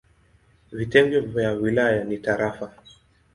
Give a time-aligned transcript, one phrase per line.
[0.71, 2.73] Vitengo vya wilaya ni tarafa.